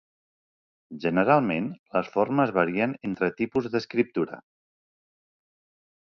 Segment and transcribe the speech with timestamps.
[1.01, 1.67] Generalment,
[1.97, 4.39] les formes varien entre tipus d'escriptura.